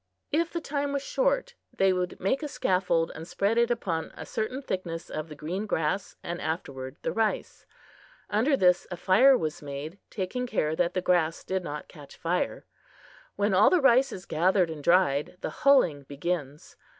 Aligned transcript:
If 0.31 0.51
the 0.51 0.61
time 0.61 0.93
was 0.93 1.03
short, 1.03 1.53
they 1.71 1.93
would 1.93 2.19
make 2.19 2.41
a 2.41 2.47
scaffold 2.47 3.11
and 3.13 3.27
spread 3.27 3.59
upon 3.69 4.05
it 4.05 4.13
a 4.17 4.25
certain 4.25 4.63
thickness 4.63 5.11
of 5.11 5.29
the 5.29 5.35
green 5.35 5.67
grass 5.67 6.15
and 6.23 6.41
afterward 6.41 6.97
the 7.03 7.11
rice. 7.11 7.67
Under 8.27 8.57
this 8.57 8.87
a 8.89 8.97
fire 8.97 9.37
was 9.37 9.61
made, 9.61 9.99
taking 10.09 10.47
care 10.47 10.75
that 10.75 10.95
the 10.95 11.01
grass 11.01 11.43
did 11.43 11.63
not 11.63 11.87
catch 11.87 12.15
fire. 12.17 12.65
When 13.35 13.53
all 13.53 13.69
the 13.69 13.79
rice 13.79 14.11
is 14.11 14.25
gathered 14.25 14.71
and 14.71 14.83
dried, 14.83 15.37
the 15.41 15.51
hulling 15.51 16.01
begins. 16.05 16.77